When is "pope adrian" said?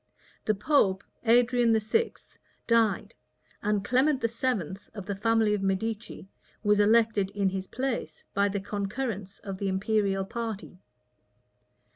0.55-1.77